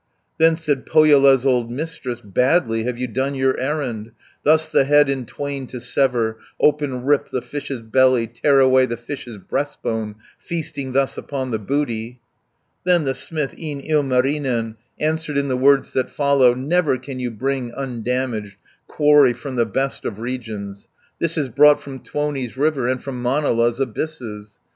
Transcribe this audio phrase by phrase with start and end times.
[0.37, 5.09] 330 Then said Pohjola's old Mistress, "Badly have you done your errand, Thus the head
[5.11, 10.93] in twain to sever, Open rip the fish's belly, Tear away the fish's breastbone, Feasting
[10.93, 12.19] thus upon the booty."
[12.83, 17.71] Then the smith, e'en Ilmarinen, Answered in the words that follow: "Never can you bring,
[17.71, 18.57] undamaged,
[18.87, 20.87] Quarry from the best of regions.
[21.19, 24.57] 340 This is brought from Tuoni's river, And from Manala's abysses.